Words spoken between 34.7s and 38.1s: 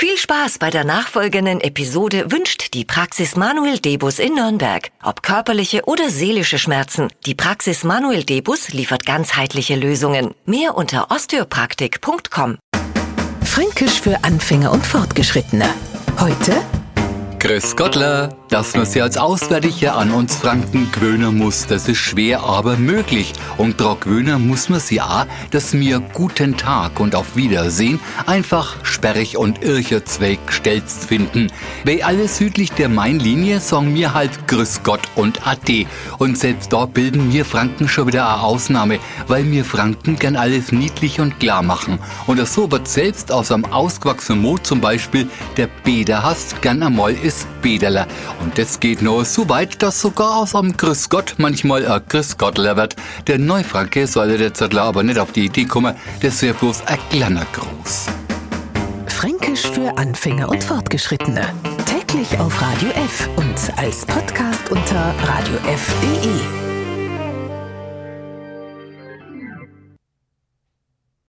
Gott und Ade. Und selbst dort bilden wir Franken schon